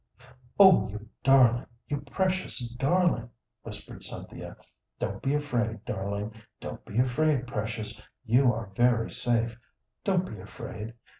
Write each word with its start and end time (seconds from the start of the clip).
"Oh, 0.59 0.89
you 0.89 1.07
darling, 1.21 1.67
you 1.87 1.97
precious 2.01 2.57
darling!" 2.69 3.29
whispered 3.61 4.01
Cynthia. 4.01 4.57
"Don't 4.97 5.21
be 5.21 5.35
afraid, 5.35 5.85
darling; 5.85 6.33
don't 6.59 6.83
be 6.85 6.97
afraid, 6.97 7.45
precious; 7.45 8.01
you 8.25 8.51
are 8.51 8.71
very 8.75 9.11
safe; 9.11 9.59
don't 10.03 10.25
be 10.25 10.39
afraid. 10.41 10.95